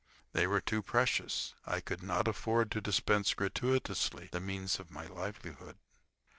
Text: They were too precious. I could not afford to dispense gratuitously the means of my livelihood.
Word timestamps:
They 0.33 0.47
were 0.47 0.61
too 0.61 0.81
precious. 0.81 1.53
I 1.67 1.79
could 1.79 2.01
not 2.01 2.27
afford 2.27 2.71
to 2.71 2.81
dispense 2.81 3.35
gratuitously 3.35 4.29
the 4.31 4.39
means 4.39 4.79
of 4.79 4.89
my 4.89 5.05
livelihood. 5.05 5.77